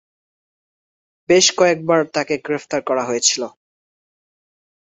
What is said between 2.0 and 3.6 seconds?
তাকে গ্রেফতার করা হয়েছিল।